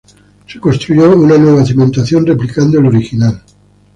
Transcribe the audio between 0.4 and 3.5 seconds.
Se construyó una nueva cimentación replicando el original.